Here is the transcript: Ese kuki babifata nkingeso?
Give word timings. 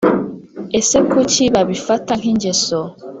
Ese 0.79 0.97
kuki 1.11 1.43
babifata 1.53 2.11
nkingeso? 2.19 2.79